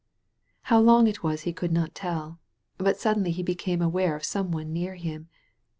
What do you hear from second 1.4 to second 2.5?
he could not tell,